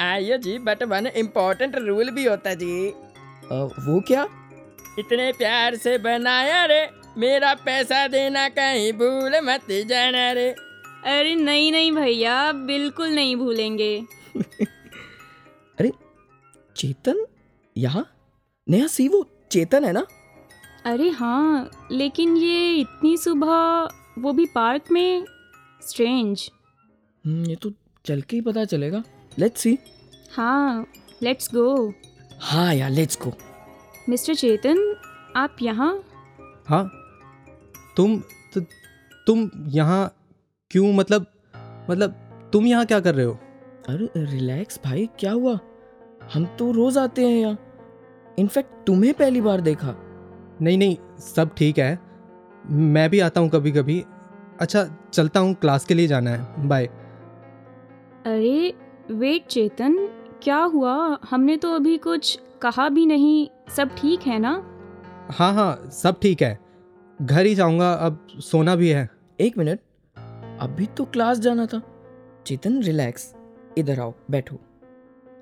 [0.00, 4.26] आइयो जी बट वन इम्पोर्टेंट रूल भी होता जी। अ, वो क्या?
[4.98, 6.80] इतने प्यार से बनाया रे
[7.18, 10.48] मेरा पैसा देना कहीं भूल मत जाना रे।
[11.14, 13.94] अरे नहीं नहीं भैया बिल्कुल नहीं भूलेंगे।
[15.78, 15.90] अरे
[16.76, 17.24] चेतन?
[17.76, 18.06] यहाँ?
[18.66, 20.06] नया सी वो चेतन है ना?
[20.86, 25.24] अरे हाँ लेकिन ये इतनी सुबह वो भी पार्क में?
[25.88, 26.50] स्ट्रेंज
[27.24, 27.70] हम्म, ये तो
[28.04, 29.02] चल के ही पता चलेगा।
[29.38, 29.78] लेट्स सी
[30.36, 30.86] हाँ
[31.22, 31.92] लेट्स गो
[32.40, 33.32] हाँ यार लेट्स गो
[34.08, 34.78] मिस्टर चेतन
[35.36, 35.92] आप यहाँ?
[36.68, 36.84] हाँ।
[37.96, 38.18] तुम
[38.54, 38.60] तु,
[39.26, 40.14] तुम यहाँ
[40.70, 41.26] क्यों मतलब
[41.90, 42.14] मतलब
[42.52, 43.32] तुम यहाँ क्या कर रहे हो?
[43.88, 45.58] अरे रिलैक्स भाई क्या हुआ?
[46.34, 47.58] हम तो रोज आते हैं यहाँ।
[48.38, 49.94] इनफैक्ट तुम्हें पहली बार देखा।
[50.62, 51.98] नहीं नहीं सब ठीक है।
[52.66, 54.04] मैं भी आता हूँ कभी कभी
[54.60, 56.86] अच्छा चलता हूँ क्लास के लिए जाना है। बाय
[58.26, 58.74] अरे
[59.10, 59.96] वेट चेतन
[60.42, 61.18] क्या हुआ?
[61.30, 64.52] हमने तो अभी कुछ कहा भी नहीं। सब ठीक है ना?
[65.30, 66.58] हाँ हाँ सब ठीक है।
[67.22, 69.80] घर ही जाऊँगा अब सोना भी है। एक मिनट।
[70.60, 71.82] अभी तो क्लास जाना था।
[72.46, 73.34] चेतन रिलैक्स।
[73.78, 74.56] इधर आओ बैठो।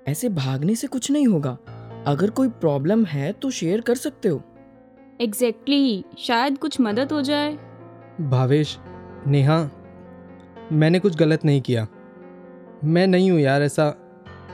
[0.09, 1.59] ऐसे भागने से कुछ नहीं होगा।
[2.07, 4.43] अगर कोई प्रॉब्लम है तो शेयर कर सकते हो।
[5.21, 7.59] एग्जैक्टली exactly, शायद कुछ मदद हो जाए।
[8.21, 8.79] भावेश
[9.27, 9.71] नेहा
[10.73, 11.87] मैंने कुछ गलत नहीं किया।
[12.85, 13.91] मैं नहीं हूँ यार ऐसा।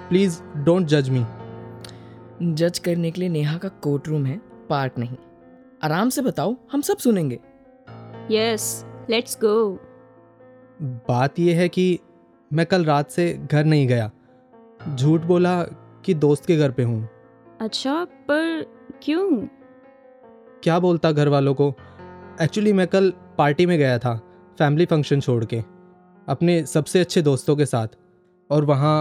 [0.09, 1.25] प्लीज़ डोंट जज मी।
[2.55, 5.17] जज करने के लिए नेहा का कोर्ट रूम है पार्क नहीं।
[5.85, 7.39] आराम से बताओ हम सब सुनेंगे।
[8.31, 9.55] यस लेट्स गो
[11.09, 11.99] बात यह है कि
[12.51, 14.11] मैं कल रात से घर नहीं गया।
[14.95, 15.63] झूठ बोला
[16.05, 17.09] कि दोस्त के घर पे हूँ।
[17.61, 18.65] अच्छा पर
[19.03, 19.31] क्यों?
[20.63, 21.69] क्या बोलता घर वालों को?
[22.43, 24.15] एक्चुअली मैं कल पार्टी में गया था
[24.59, 25.63] फैमिली फ़ंक्शन छोड़ के
[26.29, 27.89] अपने सबसे अच्छे दोस्तों के साथ।
[28.51, 28.97] और वहाँ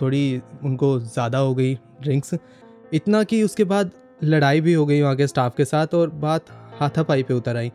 [0.00, 2.34] थोड़ी उनको ज़्यादा हो गई ड्रिंक्स
[2.92, 3.90] इतना कि उसके बाद
[4.24, 6.46] लड़ाई भी हो गई वहाँ के स्टाफ के साथ और बात
[6.80, 7.72] हाथापाई पे उतर आई।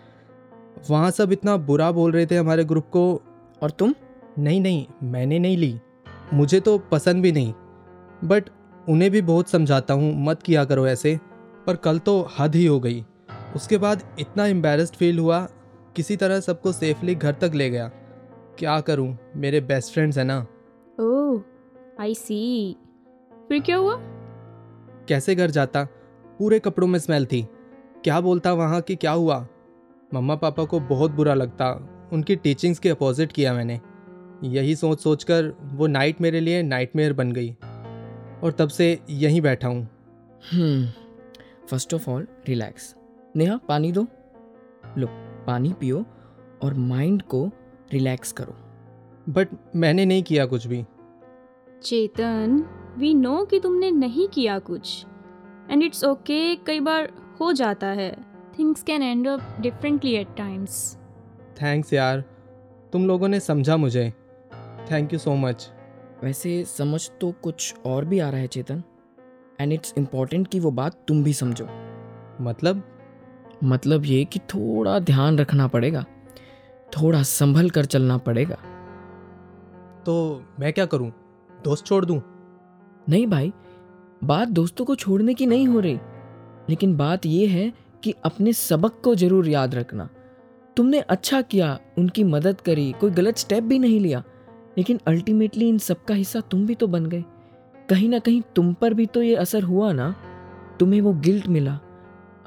[0.89, 3.21] वहाँ सब इतना बुरा बोल रहे थे हमारे ग्रुप को।
[3.61, 3.93] और तुम?
[4.39, 5.79] नहीं नहीं मैंने नहीं ली।
[6.33, 7.53] मुझे तो पसंद भी नहीं।
[8.23, 8.49] बट
[8.89, 11.19] उन्हें भी बहुत समझाता हूँ मत किया करो ऐसे।
[11.67, 13.05] पर कल तो हद ही हो गई।
[13.55, 15.47] उसके बाद इतना एम्बेरस्ड फील हुआ
[15.95, 17.87] किसी तरह सबको सेफली घर तक ले गया।
[18.59, 19.17] क्या करूँ?
[19.35, 20.45] मेरे बेस्ट फ्रेंड्स हैं ना।
[20.99, 21.41] ओह
[22.01, 22.75] आई सी
[23.47, 23.97] फिर क्या हुआ?
[25.07, 25.87] कैसे घर जाता?
[26.43, 27.47] पूरे कपड़ों में स्मेल थी।
[28.03, 29.47] क्या बोलता वहाँ कि क्या हुआ?
[30.13, 33.79] मम्मा पापा को बहुत बुरा लगता। उनकी टीचिंग्स के अपोजिट किया मैंने।
[34.43, 37.51] यही सोच सोच कर वो नाइट मेरे लिए नाइटमेयर बन गई।
[38.43, 39.89] और तब से यहीं बैठा हूँ।
[40.51, 40.85] हम्म
[41.67, 42.95] first of all relax
[43.35, 44.07] Neha पानी दो।
[44.97, 45.07] लो
[45.47, 46.05] पानी पियो
[46.63, 47.51] और माइंड को
[47.93, 48.55] रिलैक्स करो।
[49.29, 50.85] बट मैंने नहीं किया कुछ भी।
[51.83, 52.65] चेतन
[52.97, 55.05] वी नो कि तुमने नहीं किया कुछ।
[55.69, 58.11] एंड इट्स ओके कई बार हो जाता है।
[58.59, 60.97] Things can end up differently at times
[61.61, 62.23] thanks यार।
[62.93, 64.09] तुम लोगों ने समझा मुझे।
[64.91, 65.69] थैंक यू सो मच
[66.23, 68.83] वैसे समझ तो कुछ और भी आ रहा है चेतन।
[69.59, 71.67] एंड इट्स इंपॉर्टेंट कि वो बात तुम भी समझो।
[72.41, 72.83] मतलब?
[73.63, 76.05] मतलब ये कि थोड़ा ध्यान रखना पड़ेगा।
[76.91, 78.55] थोड़ा संभल कर चलना पड़ेगा।
[80.05, 81.11] तो मैं क्या करूँ?
[81.63, 82.21] दोस्त छोड़ दूँ?
[83.09, 83.53] नहीं भाई
[84.23, 85.99] बात दोस्तों को छोड़ने की नहीं हो रही।
[86.69, 90.09] लेकिन बात यह है कि अपने सबक को ज़रूर याद रखना।
[90.77, 94.23] तुमने अच्छा किया, उनकी मदद करी, कोई गलत स्टेप भी नहीं लिया।
[94.77, 97.23] लेकिन अल्टीमेटली इन सब का हिस्सा तुम भी तो बन गए।
[97.89, 100.15] कहीं ना कहीं तुम पर भी तो ये असर हुआ ना।
[100.79, 101.79] तुम्हें वो गिल्ट मिला।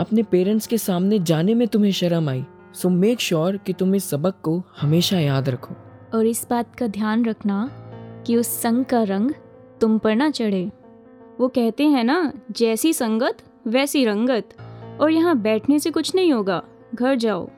[0.01, 4.05] अपने पेरेंट्स के सामने जाने में तुम्हें शर्म आई। सो मेक श्योर कि तुम इस
[4.05, 5.75] सबक को हमेशा याद रखो।
[6.15, 7.71] और इस बात का ध्यान रखना
[8.27, 9.31] कि उस संग का रंग
[9.81, 10.71] तुम पर ना चढ़े।
[11.41, 14.57] वो कहते हैं ना जैसी संगत वैसी रंगत।
[15.01, 16.63] और यहाँ बैठने से कुछ नहीं होगा
[16.95, 17.49] घर जाओ।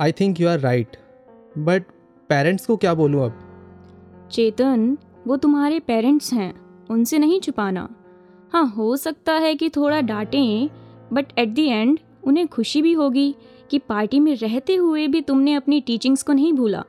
[0.00, 0.96] I think you are right
[1.58, 1.84] but
[2.30, 3.38] parents को क्या बोलूँ अब?
[4.32, 6.54] चेतन वो तुम्हारे पेरेंट्स हैं
[6.90, 7.88] उनसे नहीं छुपाना।
[8.52, 10.68] हाँ हो सकता है कि थोड़ा डांटें
[11.12, 13.34] बट एट दी एंड उन्हें खुशी भी होगी
[13.70, 16.84] कि पार्टी में रहते हुए भी तुमने अपनी टीचिंग्स को नहीं भूला।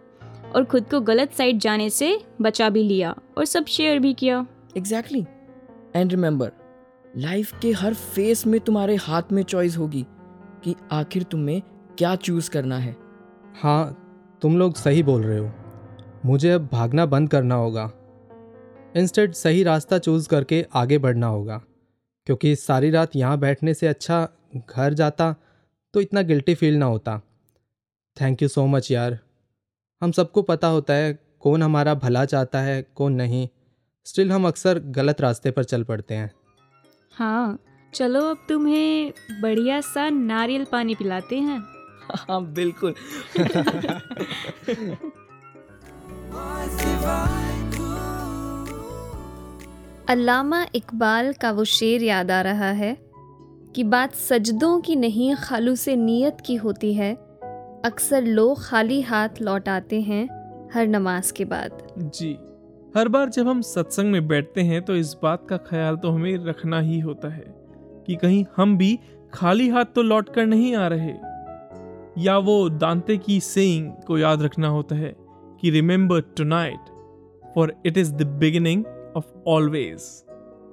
[0.56, 4.46] और खुद को गलत साइड जाने से बचा भी लिया और सब शेयर भी किया।
[4.78, 5.26] एग्जैक्टली
[5.95, 6.51] एंड रिमेंबर
[7.17, 10.06] लाइफ के हर फेस में तुम्हारे हाथ में चॉइस होगी
[10.63, 11.62] कि आखिर तुम्हें
[11.97, 12.95] क्या चूज़ करना है।
[13.62, 13.99] हाँ
[14.41, 15.51] तुम लोग सही बोल रहे हो।
[16.25, 17.91] मुझे अब भागना बंद करना होगा।
[18.95, 21.62] इंस्टेड सही रास्ता चूज़ करके आगे बढ़ना होगा।
[22.25, 25.36] क्योंकि सारी रात यहाँ बैठने से अच्छा घर जाता
[25.93, 27.21] तो इतना गिल्टी फील ना होता।
[28.21, 29.19] थैंक यू सो मच यार।
[30.01, 33.49] हम सबको पता होता है कौन हमारा भला चाहता है, कौन नहीं।
[34.06, 36.32] स्टिल हम अक्सर गलत रास्ते पर चल पड़ते हैं।
[37.13, 37.60] हाँ
[37.94, 41.60] चलो अब तुम्हें बढ़िया सा नारियल पानी पिलाते हैं।
[42.16, 42.94] हाँ बिल्कुल।
[50.10, 52.98] अल्लामा इकबाल का वो शेर याद आ रहा है
[53.76, 57.13] कि बात सजदों की नहीं खालू से नीयत की होती है।
[57.86, 60.26] अक्सर लोग खाली हाथ लौट आते हैं
[60.74, 62.38] हर नमाज़ के बाद। जी।
[62.97, 66.45] हर बार जब हम सत्संग में बैठते हैं तो इस बात का ख्याल तो हमें
[66.45, 67.56] रखना ही होता है
[68.08, 68.99] कि कहीं हम भी
[69.34, 71.13] खाली हाथ तो लौट कर नहीं आ रहे।
[72.17, 75.15] या वो दांते की सेइंग को याद रखना होता है
[75.62, 76.79] कि remember tonight
[77.56, 78.86] for it is the beginning
[79.17, 79.99] of always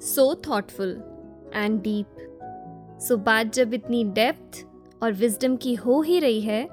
[0.03, 1.03] so thoughtful
[1.55, 2.07] and deep
[3.01, 4.67] so बात जब इतनी डेप्थ
[5.03, 6.65] और विजडम की हो ही रही है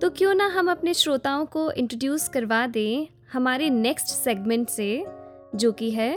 [0.00, 5.05] तो क्यों ना हम अपने श्रोताओं को इंट्रोड्यूस करवा दें हमारे नेक्स्ट सेगमेंट से
[5.55, 6.09] जो कि है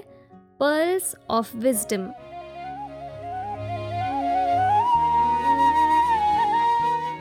[0.61, 2.03] pearls of wisdom.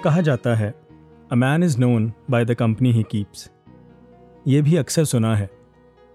[0.04, 0.74] कहा जाता है
[1.32, 3.50] a man is known by the company he keeps
[4.47, 5.50] ये भी अक्सर सुना है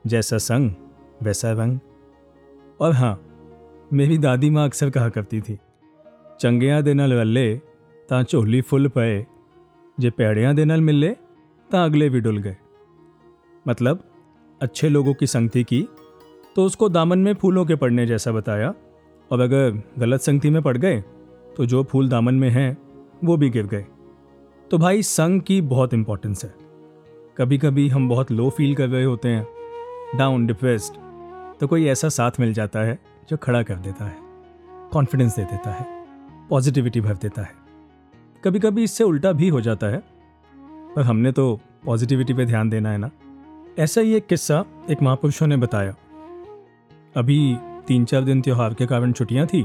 [0.07, 0.71] जैसा संग
[1.23, 1.79] वैसा रंग
[2.81, 3.15] और हाँ
[3.93, 5.59] मेरी दादी माँ अक्सर कहा करती थी
[6.39, 7.61] ਚੰਗਿਆਂ ਦੇ ਨਾਲ ਰੱਲੇ
[8.09, 9.25] ਤਾਂ ਝੋਲੀ ਫੁੱਲ ਪਏ
[9.99, 11.15] ਜੇ ਪੈੜਿਆਂ ਦੇ ਨਾਲ मिले
[11.71, 12.57] ਤਾਂ अगले भी डुल गए
[13.66, 14.04] मतलब
[14.62, 15.88] अच्छे लोगों की संगति की
[16.56, 18.74] तो उसको दामन में फूलों के पड़ने जैसा बताया।
[19.32, 21.00] और अगर गलत संगति में पड़ गए
[21.58, 22.78] तो जो फूल दामन में हैं,
[23.24, 23.86] वो भी गिर गए।
[24.72, 26.54] तो भाई, संग की बहुत इंपॉर्टेंस है।
[27.38, 29.48] कभी कभी हम बहुत लो फील कर रहे होते हैं
[30.18, 30.94] डाउन डिप्रेस्ड
[31.60, 34.18] तो कोई ऐसा साथ मिल जाता है, जो खड़ा कर देता है
[34.94, 35.86] कॉन्फिडेंस दे देता है
[36.50, 37.54] पॉजिटिविटी भर देता है।
[38.44, 40.04] कभी कभी इससे उल्टा भी हो जाता है,
[40.96, 43.10] पर हमने तो पॉजिटिविटी पे ध्यान देना है ना।
[43.80, 45.96] ऐसा ही एक किस्सा एक महापुरुषों ने बताया।
[47.16, 47.56] अभी
[47.88, 49.62] तीन चार दिन त्यौहार के कारण छुट्टियाँ थी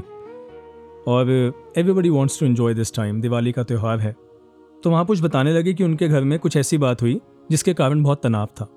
[1.07, 1.29] और
[1.77, 4.15] everybody wants to enjoy this time Diwali का त्यौहार है।
[4.83, 7.19] तो महापुरुष बताने लगे कि उनके घर में कुछ ऐसी बात हुई
[7.51, 8.67] जिसके कारण बहुत तनाव था।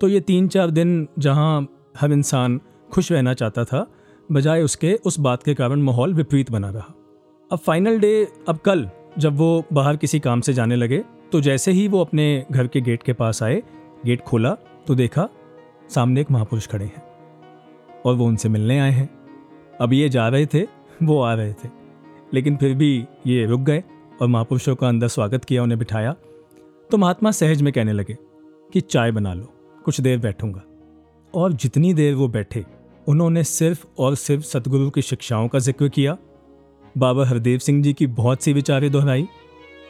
[0.00, 1.66] तो ये तीन चार दिन जहाँ
[2.00, 2.60] हर इंसान
[2.92, 3.86] खुश रहना चाहता था,
[4.28, 6.94] बजाय उसके उस बात के कारण माहौल विपरीत बना रहा।
[7.50, 11.02] अब फाइनल डे अब कल जब वो बाहर किसी काम से जाने लगे
[11.32, 13.62] तो जैसे ही वो अपने घर के गेट के पास आए
[14.06, 14.54] गेट खोला
[14.86, 15.28] तो देखा
[15.88, 17.02] सामने एक महापुरुष खड़े हैं
[18.06, 19.08] और वो उनसे मिलने आए हैं।
[19.80, 20.62] अब ये जा रहे थे,
[21.02, 21.68] वो आ रहे थे।
[22.34, 23.82] लेकिन फिर भी ये रुक गए
[24.22, 26.12] और महापुरुषों का अंदर स्वागत किया, उन्हें बिठाया।
[26.90, 28.16] तो महात्मा सहज में कहने लगे
[28.72, 29.52] कि चाय बना लो,
[29.84, 30.62] कुछ देर बैठूँगा।
[31.34, 32.64] और जितनी देर वो बैठे,
[33.08, 36.16] उन्होंने सिर्फ़ और सिर्फ़ सतगुरु की शिक्षाओं का ज़िक्र किया।
[36.98, 39.28] बाबा हरदेव सिंह जी की बहुत सी विचारें दोहराई।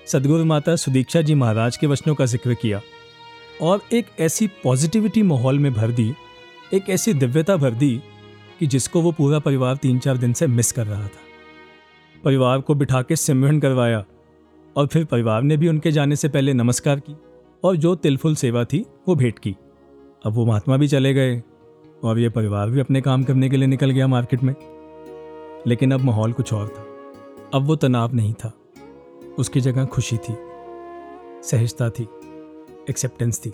[0.06, 2.80] सदगुरु माता सुदीक्षा जी महाराज के वचनों का ज़िक्र किया।
[3.62, 6.14] और एक ऐसी पॉजिटिविटी माहौल में भर दी,
[6.72, 8.02] एक ऐसी दिव्यता भर दी
[8.60, 11.20] कि जिसको वो पूरा परिवार तीन चार दिन से मिस कर रहा था।
[12.24, 14.04] परिवार को बिठा के सिमरन करवाया
[14.76, 17.16] और फिर परिवार ने भी उनके जाने से पहले नमस्कार की
[17.64, 19.56] और जो तिलफुल सेवा थी, वो भेंट की।
[20.26, 21.42] अब वो महात्मा भी चले गए
[22.04, 24.54] और ये परिवार भी अपने काम करने के लिए निकल गया मार्केट में।
[25.66, 26.82] लेकिन अब माहौल कुछ और था।
[27.58, 28.52] अब वो तनाव नहीं था।
[29.38, 30.34] उसकी जगह खुशी थी,
[31.42, 32.08] सहजता थी।
[32.89, 33.49] एक्सेप्टेंस थी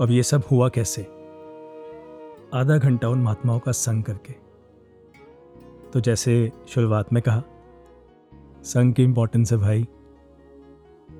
[0.00, 1.02] अब ये सब हुआ कैसे
[2.54, 4.32] आधा घंटा उन महात्माओं का संग करके
[5.92, 6.34] तो जैसे
[6.68, 7.42] शुरुआत में कहा
[8.64, 9.86] संग की इंपॉर्टेंस है भाई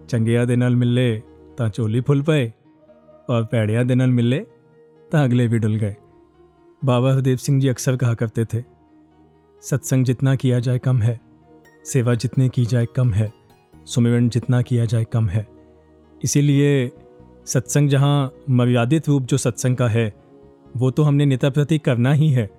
[0.09, 1.23] ਚੰਗਿਆਂ ਦੇ ਨਾਲ ਮਿਲੇ
[1.57, 2.51] ਤਾਂ ਝੋਲੀ ਫੁੱਲ ਪਏ
[3.31, 4.39] और पैड़िया ਦੇ ਨਾਲ मिले
[5.11, 5.95] ਤਾਂ अगले भी डुल गए
[6.83, 8.63] बाबा हरदेव सिंह जी अक्सर कहा करते थे
[9.63, 11.15] सत्संग जितना किया जाए कम है
[11.85, 13.33] सेवा जितनी की जाए कम है
[13.87, 15.47] सुमिरन जितना किया जाए कम है
[16.24, 16.92] इसीलिए
[17.46, 20.14] सत्संग जहाँ मर्यादित रूप जो सत्संग का है,
[20.78, 22.50] वो तो हमने नेता प्रति करना ही है।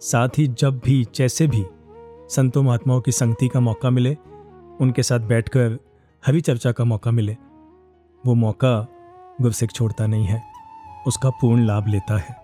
[0.00, 1.64] साथ ही जब भी, जैसे भी
[2.30, 4.16] संतों महात्माओं की संगति का मौका मिले,
[4.80, 5.78] उनके साथ बैठकर
[6.26, 7.36] हरी चर्चा का मौका मिले,
[8.26, 8.86] वो मौका
[9.40, 10.42] गुरसिख छोड़ता नहीं है,
[11.06, 12.36] उसका पूर्ण लाभ लेता है।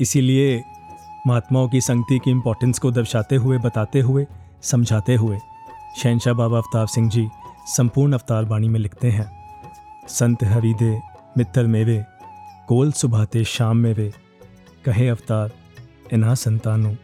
[0.00, 0.62] इसीलिए
[1.26, 4.26] महात्माओं की संगति की इम्पोर्टेंस को दर्शाते हुए, बताते हुए,
[4.62, 5.38] समझाते हुए,
[6.02, 7.28] शहनशाह बाबा अवतार सिंह जी
[7.66, 9.41] संपूर्ण अवतार बाणी में लिखते हैं।
[10.08, 10.98] संत हरिदे,
[11.38, 12.04] मित्तर मेरे
[12.68, 14.12] कोल सुभाते शाम मेरे
[14.84, 15.50] कहे अवतार,
[16.12, 16.94] इन्हा संतानों,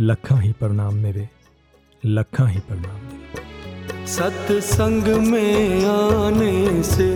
[0.00, 1.28] लखा ही प्रणाम मेरे
[2.04, 7.08] लखा ही प्रणाम मेरे सत्संग में आने से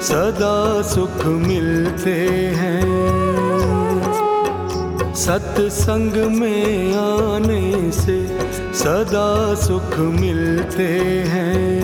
[0.00, 2.16] सदा सुख मिलते
[2.56, 2.84] हैं।
[5.14, 8.18] सत्संग में आने से
[8.74, 10.88] सदा सुख मिलते
[11.28, 11.79] हैं।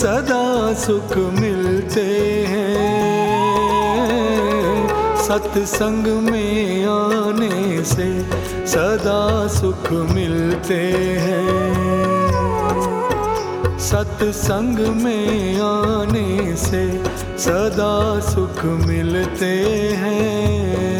[0.00, 2.04] सदा सुख मिलते
[2.48, 2.86] हैं।
[5.16, 8.06] सत्संग में आने से
[8.66, 10.80] सदा सुख मिलते
[11.18, 11.48] हैं।
[13.78, 16.84] सत्संग में आने से
[17.38, 19.52] सदा सुख मिलते
[19.96, 20.99] हैं।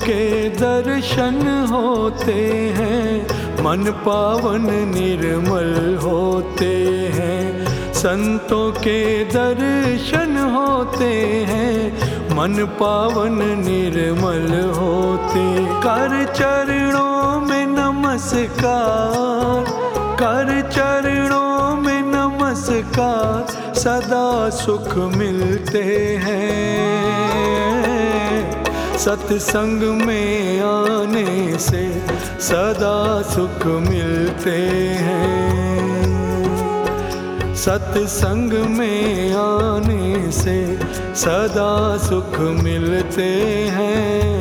[0.00, 1.36] के दर्शन
[1.70, 2.32] होते
[2.78, 3.24] हैं,
[3.62, 6.72] मन पावन निर्मल होते
[7.14, 7.44] हैं।
[7.94, 11.12] संतों के दर्शन होते
[11.48, 11.76] हैं,
[12.36, 15.44] मन पावन निर्मल होते।
[15.84, 19.64] कर चरणों में नमस्कार,
[20.16, 25.82] कर चरणों में नमस्कार, सदा सुख मिलते
[26.24, 27.69] हैं।
[29.00, 31.84] सत्संग में आने से
[32.40, 34.56] सदा सुख मिलते
[34.98, 35.40] हैं।
[37.54, 40.78] सत्संग में आने से
[41.14, 43.30] सदा सुख मिलते
[43.70, 44.39] हैं।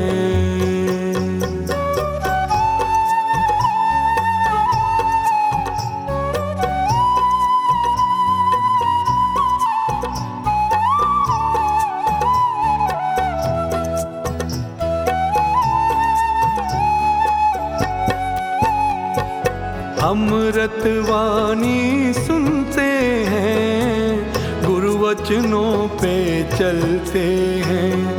[27.00, 27.28] चलते
[27.66, 28.18] हैं,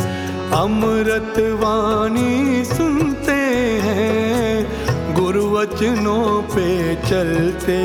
[0.50, 3.40] अमृत वाणी सुनते
[3.82, 4.66] हैं,
[5.14, 7.78] गुरुवचनों पे चलते,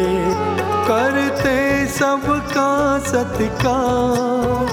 [0.87, 4.65] करते सबका सत्कार,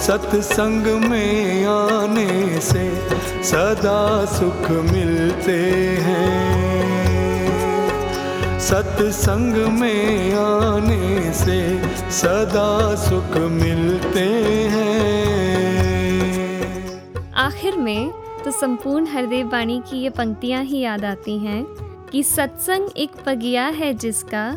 [0.00, 2.88] सत्संग में आने से
[3.42, 5.58] सदा सुख मिलते
[6.02, 6.55] हैं।
[8.66, 11.58] सत्संग में आने से
[12.10, 14.24] सदा सुख मिलते
[14.68, 15.34] हैं।
[17.32, 18.10] आखिर में
[18.44, 21.64] तो संपूर्ण हरदेव वाणी की ये पंक्तियाँ ही याद आती हैं
[22.12, 24.56] कि सत्संग एक पगिया है जिसका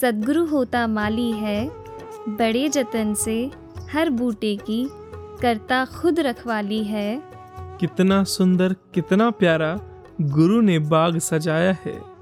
[0.00, 1.68] सदगुरु होता माली है
[2.28, 3.50] बड़े जतन से
[3.92, 4.88] हर बूटे की
[5.42, 7.22] करता खुद रखवाली है।
[7.80, 9.80] कितना सुंदर कितना प्यारा
[10.20, 12.13] गुरु ने बाग सजाया है।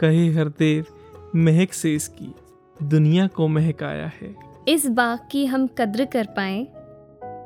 [0.00, 0.84] कहे हर हरदेव
[1.36, 2.34] महक से इसकी
[2.82, 4.34] दुनिया को महकाया है।
[4.68, 6.66] इस बाग की हम कद्र कर पाएँ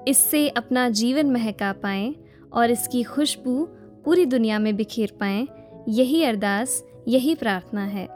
[0.08, 2.14] इससे अपना जीवन महका पाएँ
[2.52, 3.68] और इसकी खुशबू
[4.04, 5.48] पूरी दुनिया में बिखेर पाएँ
[5.88, 8.06] यही अरदास यही प्रार्थना है।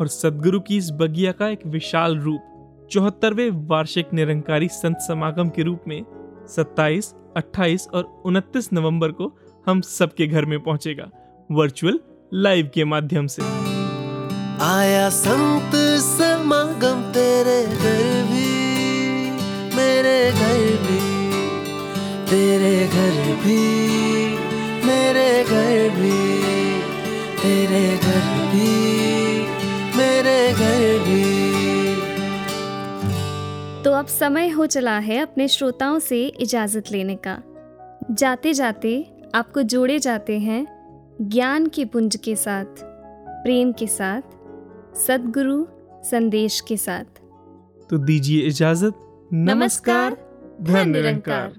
[0.00, 2.42] और सदगुरु की इस बगिया का एक विशाल रूप
[2.90, 6.04] चौहत्तरवे वार्षिक निरंकारी संत समागम के रूप में
[6.48, 11.10] 27, 28 और 29 नवंबर को हम सबके घर में पहुंचेगा
[11.50, 12.00] वर्चुअल
[12.34, 13.71] लाइव के माध्यम से।
[14.62, 18.50] आया संत समागम तेरे घर भी,
[19.76, 21.00] मेरे घर भी,
[22.26, 23.56] तेरे घर भी,
[24.86, 26.12] मेरे घर भी,
[27.42, 28.68] तेरे घर भी,
[29.96, 31.24] मेरे घर भी।
[33.84, 37.36] तो अब समय हो चला है अपने श्रोताओं से इजाज़त लेने का।
[38.10, 38.94] जाते जाते
[39.34, 40.66] आपको जोड़े जाते हैं
[41.22, 42.84] ज्ञान के पुंज के साथ,
[43.44, 44.40] प्रेम के साथ
[44.94, 45.64] सदगुरु
[46.04, 47.04] संदेश के साथ।
[47.90, 48.94] तो दीजिए इजाज़त।
[49.32, 50.16] नमस्कार।
[50.62, 51.54] धन निरंकार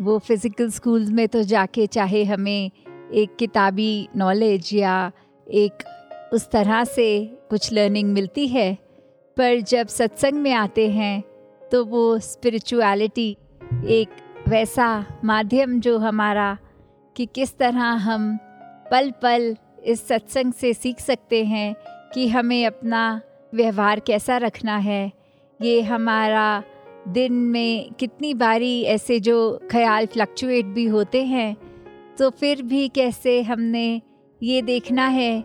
[0.00, 2.70] वो फ़िज़िकल स्कूल्स में तो जाके चाहे हमें
[3.12, 5.12] एक किताबी नॉलेज या
[5.46, 5.82] एक
[6.32, 7.08] उस तरह से
[7.50, 8.72] कुछ लर्निंग मिलती है
[9.36, 11.22] पर जब सत्संग में आते हैं
[11.72, 13.36] तो वो स्पिरिचुअलिटी
[13.84, 14.08] एक
[14.48, 16.58] वैसा माध्यम जो हमारा
[17.16, 18.38] कि किस तरह हम
[18.90, 21.76] पल पल इस सत्संग से सीख सकते हैं
[22.14, 23.20] कि हमें अपना
[23.54, 25.12] व्यवहार कैसा रखना है।
[25.62, 26.62] ये हमारा
[27.08, 31.56] दिन में कितनी बारी ऐसे जो ख्याल फ्लक्चुएट भी होते हैं
[32.18, 34.02] तो फिर भी कैसे हमने
[34.42, 35.44] ये देखना है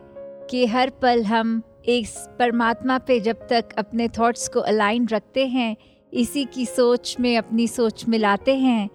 [0.49, 2.07] कि हर पल हम एक
[2.39, 5.77] परमात्मा पे जब तक अपने थॉट्स को अलाइन रखते हैं
[6.13, 8.89] इसी की सोच में, अपनी सोच मिलाते हैं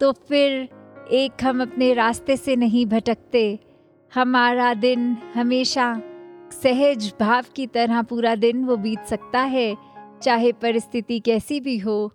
[0.00, 0.68] तो फिर
[1.12, 3.58] एक हम अपने रास्ते से नहीं भटकते।
[4.12, 5.94] हमारा दिन हमेशा
[6.52, 9.76] सहज भाव की तरह पूरा दिन वो बीत सकता है,
[10.22, 12.12] चाहे परिस्थिति कैसी भी हो।